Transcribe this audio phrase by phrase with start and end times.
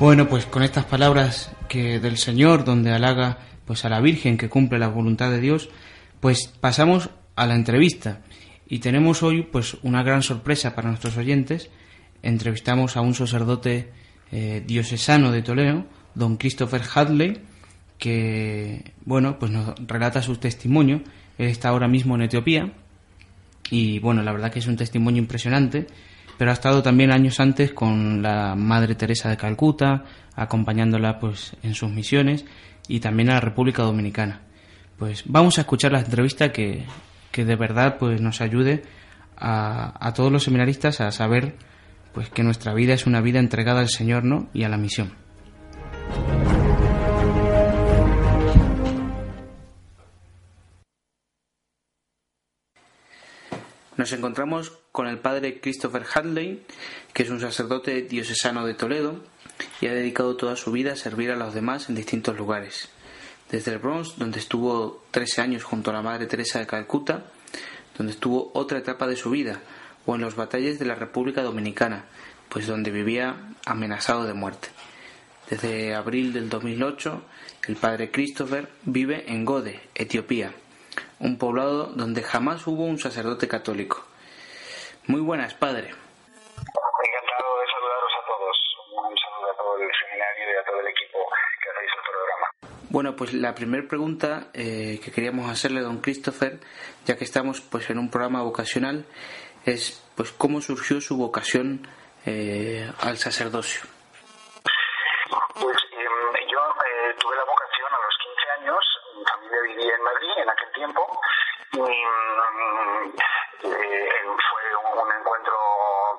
[0.00, 3.36] Bueno, pues con estas palabras que del Señor, donde halaga
[3.66, 5.68] pues a la Virgen que cumple la voluntad de Dios,
[6.20, 8.22] pues pasamos a la entrevista
[8.66, 11.68] y tenemos hoy pues una gran sorpresa para nuestros oyentes.
[12.22, 13.90] Entrevistamos a un sacerdote
[14.32, 17.42] eh, diocesano de Toledo, don Christopher Hadley,
[17.98, 21.02] que bueno, pues nos relata su testimonio.
[21.36, 22.72] Él está ahora mismo en Etiopía
[23.70, 25.88] y bueno, la verdad que es un testimonio impresionante
[26.40, 30.04] pero ha estado también años antes con la Madre Teresa de Calcuta,
[30.34, 32.46] acompañándola pues en sus misiones
[32.88, 34.40] y también a la República Dominicana.
[34.98, 36.86] Pues vamos a escuchar la entrevista que,
[37.30, 38.84] que de verdad pues nos ayude
[39.36, 41.56] a, a, todos los seminaristas a saber
[42.14, 44.48] pues que nuestra vida es una vida entregada al Señor ¿no?
[44.54, 45.12] y a la misión.
[54.00, 56.62] Nos encontramos con el padre Christopher Hadley,
[57.12, 59.20] que es un sacerdote diocesano de Toledo
[59.82, 62.88] y ha dedicado toda su vida a servir a los demás en distintos lugares.
[63.50, 67.26] Desde el Bronx, donde estuvo 13 años junto a la Madre Teresa de Calcuta,
[67.98, 69.60] donde estuvo otra etapa de su vida,
[70.06, 72.06] o en los batalles de la República Dominicana,
[72.48, 74.68] pues donde vivía amenazado de muerte.
[75.50, 77.22] Desde abril del 2008,
[77.68, 80.54] el padre Christopher vive en Gode, Etiopía,
[81.20, 84.04] un poblado donde jamás hubo un sacerdote católico.
[85.06, 85.88] Muy buenas, padre.
[85.88, 88.56] Encantado de saludaros a todos.
[88.92, 91.18] Un saludo a todo el seminario y a todo el equipo
[91.62, 92.46] que hacéis el programa.
[92.90, 96.60] Bueno, pues la primera pregunta eh, que queríamos hacerle a don Christopher,
[97.06, 99.04] ya que estamos pues en un programa vocacional,
[99.64, 101.86] es pues cómo surgió su vocación
[102.26, 103.82] eh, al sacerdocio.
[105.54, 106.60] Pues eh, yo
[107.18, 108.78] tuve la vocación a los 15 años,
[109.16, 111.20] mi familia vivía en Madrid en aquel tiempo,
[111.72, 113.12] y mm,
[113.62, 115.54] fue un encuentro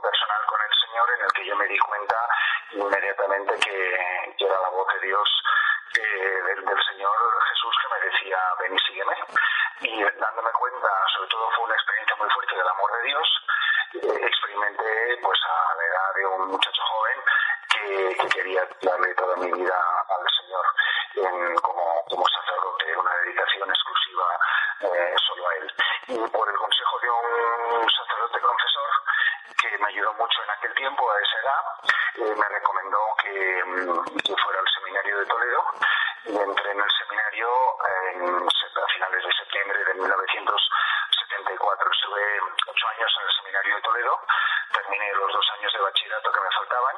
[0.01, 2.15] personal con el Señor en el que yo me di cuenta
[2.71, 5.27] inmediatamente que, que era la voz de Dios
[5.93, 7.11] del, del, Señor
[7.49, 9.15] Jesús que me decía ven y sígueme
[9.81, 10.87] y dándome cuenta
[11.17, 15.75] sobre todo fue una experiencia muy fuerte del amor de Dios eh, experimenté pues a
[15.75, 17.17] la edad de un muchacho joven
[17.71, 20.65] que, que quería darle toda mi vida al Señor
[21.61, 24.39] como, como sacerdote una dedicación exclusiva
[24.81, 25.73] eh, solo a él.
[26.07, 28.89] Y por el consejo de un sacerdote confesor
[29.59, 31.61] que me ayudó mucho en aquel tiempo a esa edad
[32.15, 33.63] eh, me recomendó que,
[34.23, 35.63] que fuera al seminario de Toledo
[36.25, 37.49] y entré en el seminario
[37.87, 41.91] en, a finales de septiembre de 1974.
[41.91, 44.19] Estuve ocho años en el seminario de Toledo,
[44.73, 46.95] terminé los dos años de bachillerato que me faltaban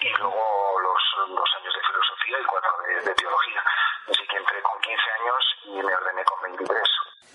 [0.00, 3.64] y luego los dos años de filosofía y cuatro de, de teología.
[4.08, 6.90] Así que entré con 15 años y me ordené con 23.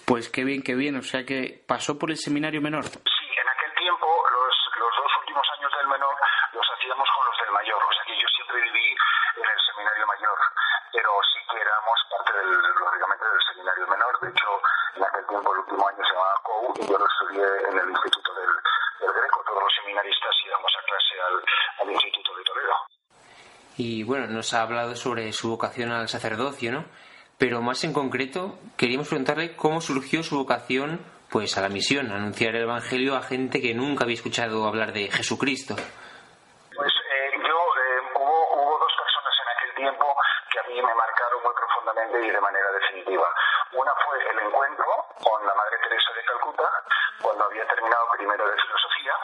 [0.10, 0.98] Pues qué bien, qué bien.
[0.98, 2.82] O sea que pasó por el seminario menor.
[2.82, 6.18] Sí, en aquel tiempo los, los dos últimos años del menor
[6.50, 7.78] los hacíamos con los del mayor.
[7.78, 8.90] O sea que yo siempre viví
[9.38, 10.38] en el seminario mayor,
[10.98, 14.14] pero sí que éramos parte del, lógicamente, del seminario menor.
[14.18, 14.50] De hecho,
[14.98, 17.88] en aquel tiempo el último año se llamaba COU y yo lo estudié en el
[17.94, 18.54] Instituto del,
[19.06, 19.38] del Greco.
[19.46, 21.36] Todos los seminaristas íbamos a clase al,
[21.86, 22.76] al Instituto de Toledo.
[23.78, 26.90] Y bueno, nos ha hablado sobre su vocación al sacerdocio, ¿no?
[27.38, 32.56] Pero más en concreto, queríamos preguntarle cómo surgió su vocación pues a la misión, anunciar
[32.56, 35.76] el Evangelio a gente que nunca había escuchado hablar de Jesucristo.
[35.76, 40.08] Pues eh, yo, eh, hubo, hubo dos personas en aquel tiempo
[40.50, 43.28] que a mí me marcaron muy profundamente y de manera definitiva.
[43.74, 44.88] Una fue el encuentro
[45.22, 46.72] con la Madre Teresa de Calcuta,
[47.22, 49.16] cuando había terminado primero de filosofía,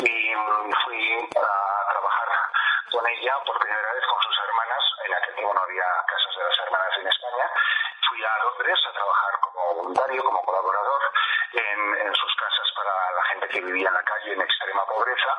[0.00, 0.32] y
[0.82, 1.48] fui a
[1.92, 2.28] trabajar
[2.90, 6.42] con ella por primera vez con sus hermanas, en aquel tiempo no había casas de
[6.42, 7.46] las hermanas en España,
[8.08, 11.02] fui a Londres a trabajar como voluntario, como colaborador
[11.52, 15.32] en, en sus casas para la gente que vivía en la calle en extrema pobreza.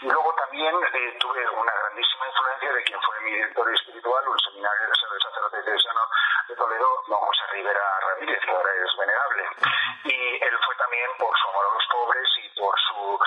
[0.00, 0.34] Y luego
[0.66, 5.20] también eh, tuve una grandísima influencia de quien fue mi director espiritual, un seminario de
[5.20, 6.00] sacerdote teresiano
[6.48, 9.44] de Toledo, don José Rivera Ramírez, que ahora es venerable.
[10.04, 13.18] Y él fue también por su amor a los pobres y por su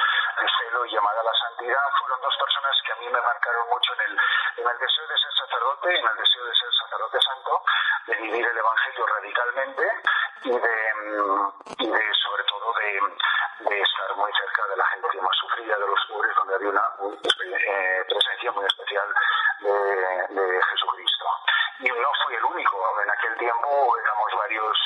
[0.59, 1.83] celo y llamada a la santidad.
[1.99, 4.19] Fueron dos personas que a mí me marcaron mucho en el,
[4.57, 7.63] en el deseo de ser sacerdote, en el deseo de ser sacerdote santo,
[8.07, 9.83] de vivir el Evangelio radicalmente
[10.43, 10.75] y de,
[11.79, 15.87] y de sobre todo de, de estar muy cerca de la gente más sufrida, de
[15.87, 19.07] los pobres, donde había una, una eh, presencia muy especial
[19.61, 21.25] de, Jesucristo.
[21.79, 24.77] Y no fui el único, en aquel tiempo éramos varios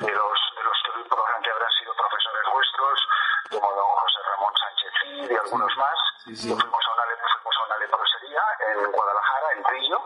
[0.00, 3.08] de los, de los que probablemente habrán sido profesores vuestros,
[3.50, 8.42] como don José Ramón Sánchez y algunos más, fuimos a una, fuimos a una leprosería
[8.68, 10.00] en Guadalajara, en Trillo,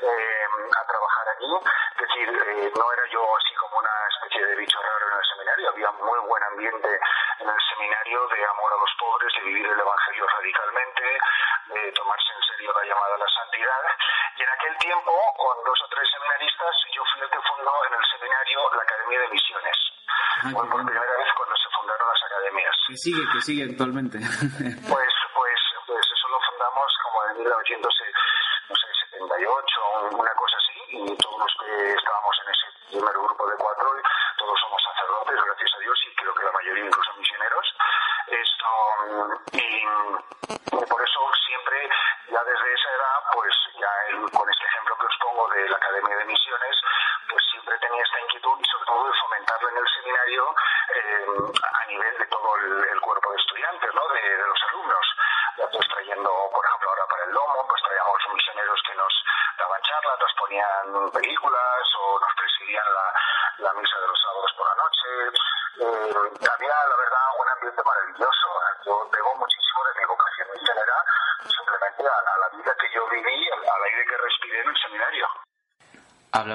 [0.00, 0.46] eh,
[0.78, 1.52] a trabajar allí.
[1.96, 5.24] Es decir, eh, no era yo así como una especie de bicho raro en el
[5.24, 7.00] seminario, había muy buen ambiente
[7.38, 11.18] en el seminario de amor a los pobres, de vivir el Evangelio radicalmente,
[11.66, 13.82] de tomarse en serio la llamada a la santidad.
[14.36, 17.94] Y en aquel tiempo, con dos o tres seminaristas, yo fui el que fundó en
[17.94, 19.76] el seminario la Academia de Misiones.
[20.42, 22.76] Ah, Fue por primera vez cuando se fundaron las academias.
[22.88, 24.18] Que sigue, que sigue actualmente.
[24.18, 25.12] pues
[26.00, 29.80] eso lo fundamos como en 1978,
[30.12, 33.92] una cosa así, y todos los que estábamos en ese primer grupo de cuatro,
[34.38, 37.74] todos somos sacerdotes, gracias a Dios, y creo que la mayoría incluso misioneros.
[38.28, 38.66] Esto,
[39.52, 39.84] y,
[40.86, 41.88] por eso siempre,
[42.30, 46.16] ya desde esa edad, pues ya con este ejemplo que os pongo de la Academia
[46.16, 46.76] de Misiones,
[47.28, 50.54] pues siempre tenía esta inquietud y sobre todo de fomentarlo en el seminario
[50.92, 51.26] eh,
[51.64, 54.08] a nivel de todo el, cuerpo de estudiantes, ¿no?
[54.08, 55.06] De, los alumnos.
[55.72, 59.12] Pues trayendo, por ejemplo, ahora para el Lomo, pues traíamos misioneros que nos
[59.58, 63.06] daban charlas, nos ponían películas o nos presidían la,
[63.64, 65.08] la misa de los sábados por la noche.
[65.80, 68.48] Eh, había, la verdad, un ambiente maravilloso.
[68.60, 68.74] ¿eh?
[68.84, 70.96] Yo debo muchísimo de mi vocación misionera
[71.48, 75.28] simplemente a, a, la vida que yo viví, al aire que respiré en el seminario.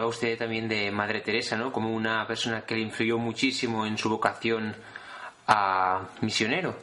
[0.08, 1.74] Hablaba usted también de Madre Teresa, ¿no?
[1.74, 4.74] Como una persona que le influyó muchísimo en su vocación
[5.48, 6.76] a misionero.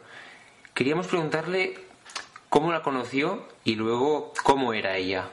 [0.75, 1.73] Queríamos preguntarle
[2.51, 5.25] cómo la conoció y luego cómo era ella.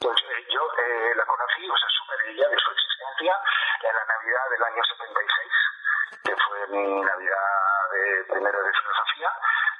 [0.00, 3.32] Pues eh, yo eh, la conocí, o sea, supe de ella, de su existencia,
[3.78, 7.46] en la Navidad del año 76, que fue mi Navidad
[7.94, 9.30] de primero de filosofía,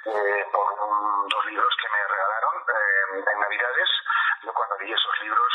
[0.06, 2.54] eh, por dos libros que me regalaron
[3.26, 3.93] en Navidades.
[4.84, 5.52] Vi esos libros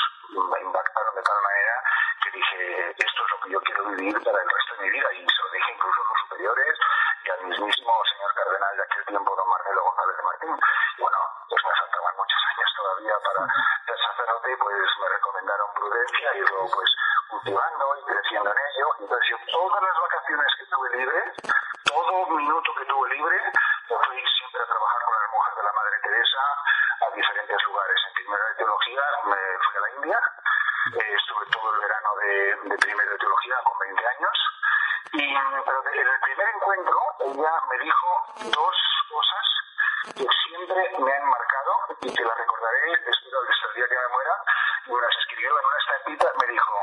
[0.49, 1.83] me impactaron de tal manera
[2.23, 5.13] que dije, esto es lo que yo quiero vivir para el resto de mi vida.
[5.13, 6.79] Y se lo dije incluso a los superiores
[7.25, 10.55] y al mismísimo señor cardenal de aquel tiempo, don Marcelo González de Martín.
[10.97, 11.17] Y bueno,
[11.47, 13.41] pues me faltaban muchos años todavía para
[13.85, 16.89] ser sacerdote, pues me recomendaron prudencia, y luego pues
[17.29, 18.87] cultivando y creciendo en ello.
[18.97, 21.19] Entonces yo todas las vacaciones que tuve libre,
[21.85, 25.73] todo minuto que tuve libre, me fui siempre a trabajar con las mujeres de la
[25.73, 26.41] Madre Teresa
[26.99, 27.97] a diferentes lugares.
[28.07, 30.19] En primero de teología me fui a la India,
[30.89, 34.35] eh, estuve todo el verano de, de primero de teología con 20 años.
[35.13, 35.33] Y
[35.65, 38.07] pero en el primer encuentro ella me dijo
[38.53, 38.77] dos
[39.09, 39.45] cosas
[40.15, 44.07] que siempre me han marcado y que las recordaré espero hasta el día que me
[44.09, 44.33] muera.
[44.85, 46.73] Y me las escribió en una estampita, me dijo,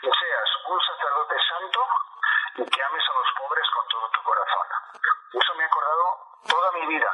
[0.00, 1.80] que seas un sacerdote santo
[2.56, 4.66] y que ames a los pobres con todo tu corazón.
[5.32, 6.04] Y eso me ha acordado
[6.46, 7.10] toda mi vida.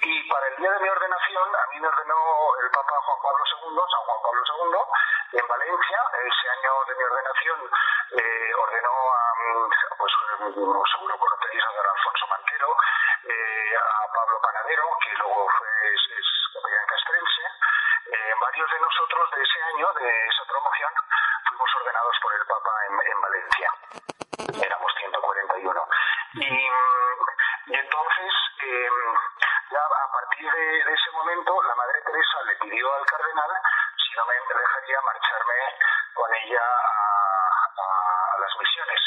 [0.00, 2.16] Y para el día de mi ordenación, a mí me ordenó
[2.62, 5.98] el Papa Juan Pablo II, Juan Pablo II, en Valencia.
[6.18, 7.58] Ese año de mi ordenación
[8.12, 9.22] eh, ordenó a,
[9.98, 10.12] pues
[10.92, 12.76] seguro conoceréis a don Alfonso Mantero,
[13.24, 16.28] eh, a Pablo Panadero, que luego fue es, es
[16.86, 17.42] castrense.
[18.12, 20.92] Eh, varios de nosotros de ese año, de esa promoción,
[21.48, 23.68] fuimos ordenados por el Papa en Valencia.
[24.64, 25.88] Éramos 141.
[26.34, 26.68] Y
[27.68, 28.32] y entonces,
[28.64, 28.88] eh,
[29.70, 33.50] ya a partir de, de, ese momento, la Madre Teresa le pidió al cardenal
[33.92, 35.54] si no me dejaría marcharme
[36.14, 39.00] con ella a, a, las misiones.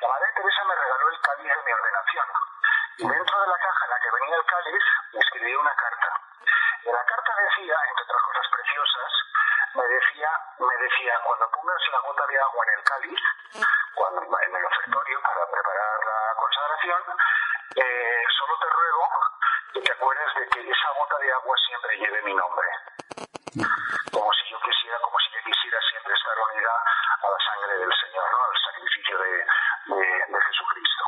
[0.00, 2.26] La Madre Teresa me regaló el cáliz de mi ordenación.
[2.98, 3.86] Y dentro de la caja
[4.46, 6.08] cáliz, me escribió una carta.
[6.82, 9.12] Y la carta decía, entre otras cosas preciosas,
[9.74, 13.20] me decía, me decía, cuando pongas la gota de agua en el cáliz,
[13.94, 17.02] cuando, en el ofertorio para preparar la consagración,
[17.76, 19.04] eh, solo te ruego
[19.74, 22.68] que te acuerdes de que esa gota de agua siempre lleve mi nombre.
[24.12, 27.92] Como si yo quisiera, como si yo quisiera siempre estar unida a la sangre del
[27.92, 28.38] Señor, ¿no?
[28.44, 29.32] al sacrificio de,
[29.92, 31.04] de, de Jesucristo.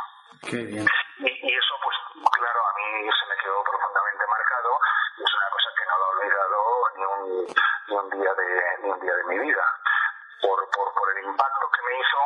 [0.48, 0.86] Qué bien.
[1.18, 1.96] Y, y, eso, pues,
[2.32, 4.70] claro, a mí se me quedó profundamente marcado
[5.18, 6.58] y es una cosa que no lo he olvidado
[6.96, 7.56] ni un,
[7.88, 9.64] ni un, día, de, ni un día de mi vida.
[10.40, 12.18] Por, por, por el impacto que me hizo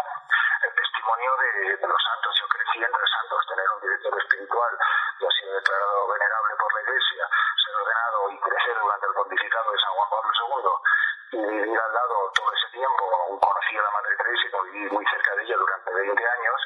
[0.63, 0.75] el
[1.23, 2.35] de, los santos.
[2.35, 4.73] Yo crecí entre santos, tener un director espiritual
[5.19, 7.23] que ha sido declarado venerable por la Iglesia,
[7.63, 11.93] ser ordenado y crecer durante el pontificado de San Juan Pablo II y vivir al
[11.95, 13.39] lado todo ese tiempo.
[13.39, 16.57] Conocí a la Madre Teresa y viví muy cerca de ella durante 20 años.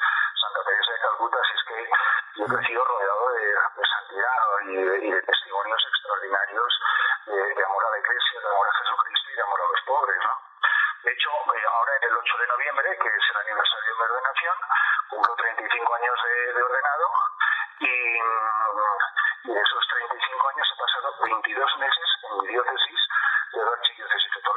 [0.40, 1.78] Santa Teresa de Calcuta, así es que
[2.40, 3.05] yo crecido rodeado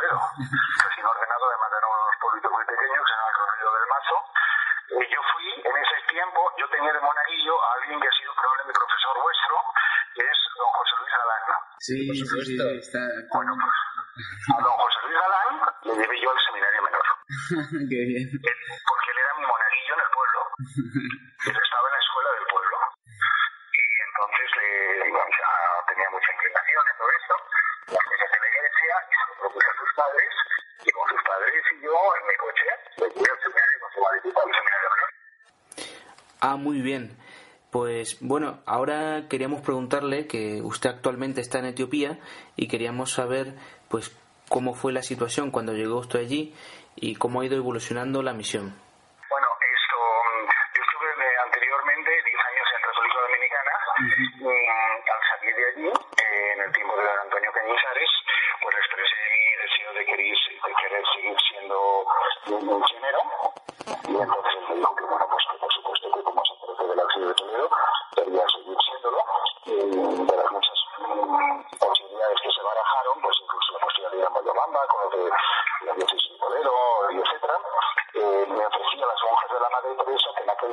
[0.09, 4.17] Toledo, que se ordenado de manera unos pueblitos muy pequeños en el Rodillo del Mazo.
[4.89, 8.33] Y yo fui, en ese tiempo, yo tenía de monaguillo a alguien que ha sido
[8.33, 9.53] probablemente profesor vuestro,
[10.17, 11.43] que es don José Luis Galán.
[11.77, 13.01] Sí, sí, sí, está.
[13.37, 13.77] Bueno, pues
[14.49, 15.53] a don José Luis Galán
[15.85, 17.05] le llevé yo al seminario menor.
[17.93, 18.25] Qué bien.
[18.33, 20.39] Porque él era mi monaguillo en el pueblo.
[20.57, 22.77] él estaba en la escuela del pueblo.
[23.77, 27.33] Y entonces eh, tenía mucha inclinación en todo esto.
[36.39, 37.11] Ah, muy bien.
[37.69, 42.19] Pues bueno, ahora queríamos preguntarle que usted actualmente está en Etiopía
[42.55, 43.53] y queríamos saber
[43.89, 44.11] pues
[44.47, 46.53] cómo fue la situación cuando llegó usted allí
[46.95, 48.73] y cómo ha ido evolucionando la misión.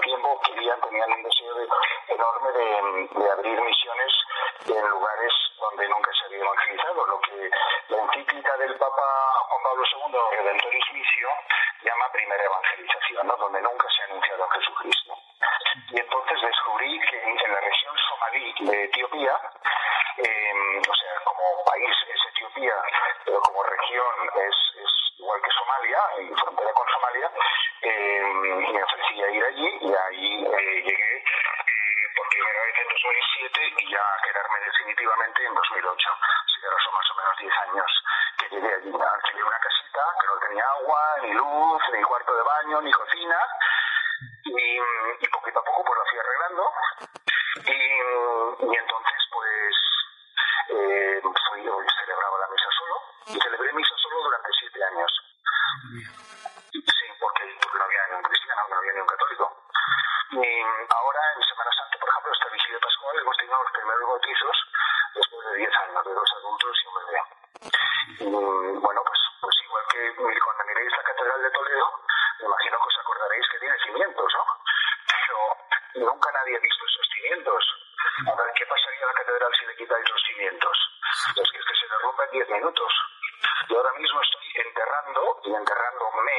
[0.00, 1.54] tiempo querían, tenían un deseo
[2.08, 4.12] enorme de, de abrir misiones
[4.66, 5.25] en lugares
[40.56, 43.36] ni agua, ni luz, ni cuarto de baño, ni cocina.
[44.44, 44.78] Y,
[45.20, 46.64] y poquito a poco pues lo fui arreglando.
[48.62, 49.15] Y entonces
[79.76, 80.76] quitáis los cimientos.
[81.36, 82.92] Es que, es que se derrumba en 10 minutos.
[83.68, 86.36] Yo ahora mismo estoy enterrando y enterrándome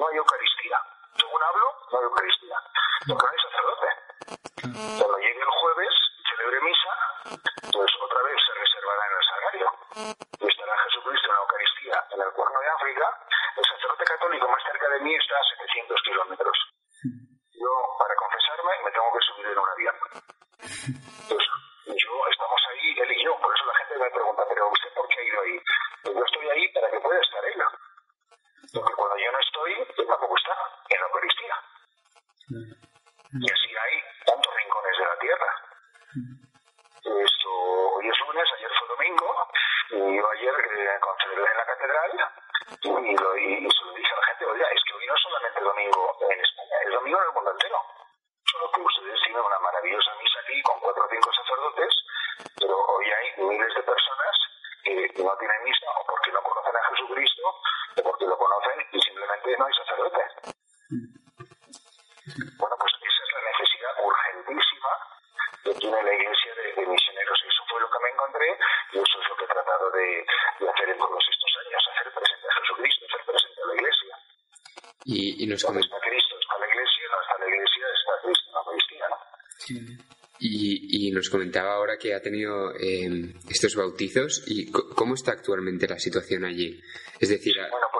[0.00, 0.78] no hay Eucaristía.
[1.14, 2.56] Según hablo, no hay Eucaristía.
[3.06, 3.88] Porque no hay sacerdote.
[41.90, 42.10] catedral
[42.82, 43.68] y, y,
[75.50, 75.96] nos comenta.
[76.00, 79.16] Cristo está la iglesia, hasta la iglesia está Cristo, la Eucaristía, ¿no?
[79.58, 79.98] Sí.
[80.42, 85.86] Y, y, nos comentaba ahora que ha tenido eh, estos bautizos y cómo está actualmente
[85.86, 86.80] la situación allí.
[87.20, 87.99] Es decir, bueno, pues,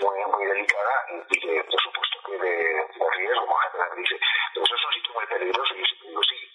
[0.00, 4.18] muy, muy delicada y, que, por supuesto, que de, de riesgo, como gente dice.
[4.54, 6.53] Pero es un sitio muy peligroso y yo siempre sí,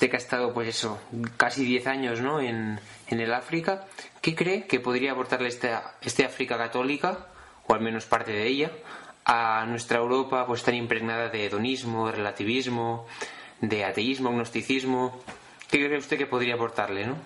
[0.00, 0.98] usted que ha estado, pues eso,
[1.36, 2.40] casi 10 años, ¿no?
[2.40, 3.84] En, en el África,
[4.22, 7.26] ¿qué cree que podría aportarle esta, este África católica,
[7.66, 8.70] o al menos parte de ella,
[9.26, 13.06] a nuestra Europa, pues tan impregnada de hedonismo, de relativismo,
[13.60, 15.20] de ateísmo, agnosticismo?
[15.70, 17.16] ¿Qué cree usted que podría aportarle, no?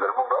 [0.00, 0.36] del mundo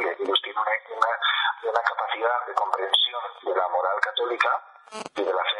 [0.00, 5.32] y los tiene una, una, una capacidad de comprensión de la moral católica y de
[5.32, 5.57] la fe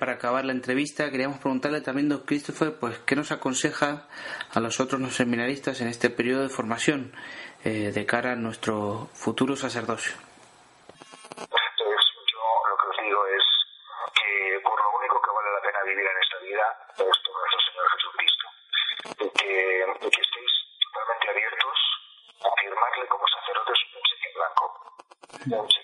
[0.00, 4.08] para acabar la entrevista, queríamos preguntarle también, don Christopher, pues, ¿qué nos aconseja
[4.50, 7.12] a los otros los seminaristas en este periodo de formación
[7.64, 10.16] eh, de cara a nuestro futuro sacerdocio?
[11.36, 13.44] Pues yo lo que os digo es
[14.16, 16.64] que por lo único que vale la pena vivir en esta vida
[16.96, 18.46] es por nuestro Señor Jesucristo.
[19.20, 21.76] Y que, y que estéis totalmente abiertos
[22.40, 25.79] a firmarle como sacerdotes un cheque en blanco.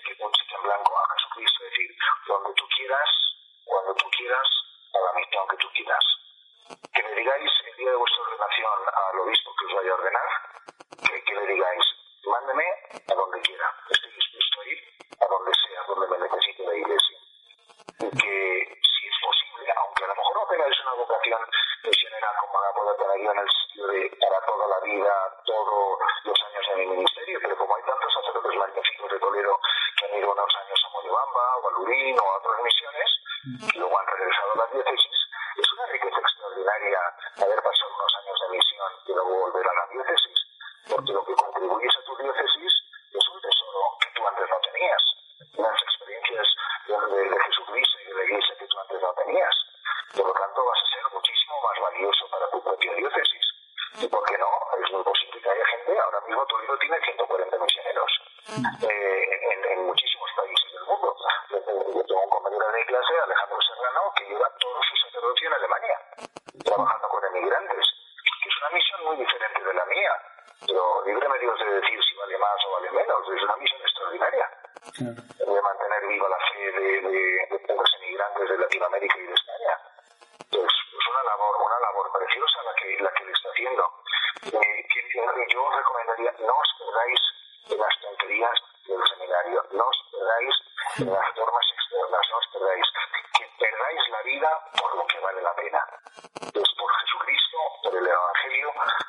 [23.25, 23.47] en el
[24.19, 25.13] para toda la vida,
[25.45, 25.97] todo
[59.07, 61.15] en, en, muchísimos países del mundo.
[61.49, 64.85] Yo tengo un compañero de clase, Alejandro Serrano, que lleva todos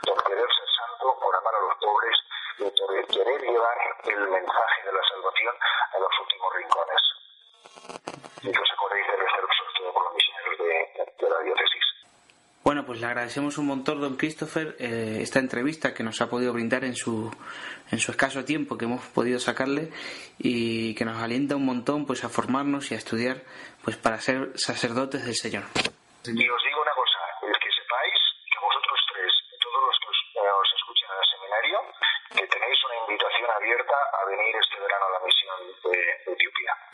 [0.04, 2.16] por querer ser santo, por amar a los pobres
[2.58, 5.54] y por querer llevar el mensaje de la salvación
[5.94, 7.02] a los últimos rincones.
[8.42, 11.84] Y que os acordéis de rezar sobre todo los misioneros de, de la diócesis.
[12.68, 16.52] Bueno, pues le agradecemos un montón, don Christopher, eh, esta entrevista que nos ha podido
[16.52, 17.34] brindar en su,
[17.90, 19.90] en su escaso tiempo que hemos podido sacarle
[20.38, 23.42] y que nos alienta un montón pues a formarnos y a estudiar
[23.82, 25.64] pues para ser sacerdotes del Señor.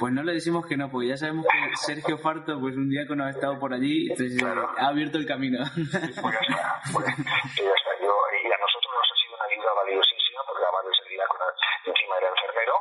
[0.05, 3.25] Pues no le decimos que no, porque ya sabemos que Sergio Farto, pues un diácono
[3.25, 5.65] ha estado por allí, entonces eh, ha abierto el camino.
[5.65, 7.93] Pues ya está, pues, ya está.
[8.05, 11.45] Yo, y a nosotros nos ha sido una ayuda valiosísima, porque además de ser diácono,
[11.89, 12.75] encima era enfermero,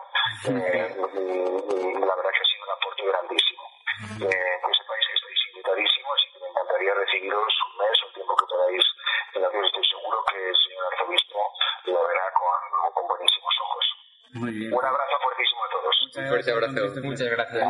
[0.52, 3.64] eh, y, y la verdad que ha sido un aporte grandísimo.
[4.20, 8.14] Eh, que sepáis que estáis invitadísimos y que me encantaría recibiros un mes o el
[8.20, 8.84] tiempo que podáis
[9.32, 11.40] en la que estoy seguro que el señor arzobispo
[11.88, 12.60] lo verá con,
[12.92, 13.86] con buenísimos ojos.
[14.44, 14.76] Muy bien.
[14.76, 15.96] Un abrazo fuertísimo a todos.
[16.20, 17.02] Un abrazo.
[17.04, 17.64] Muchas gracias.